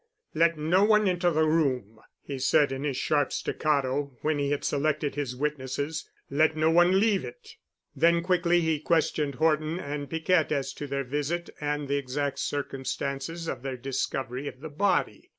[0.33, 4.63] "Let no one enter the room," he said in his sharp staccato, when he had
[4.63, 6.09] selected his witnesses.
[6.27, 7.57] "Let no one leave it."
[7.95, 13.47] Then quickly he questioned Horton and Piquette as to their visit and the exact circumstances
[13.47, 15.29] of their discovery of the body.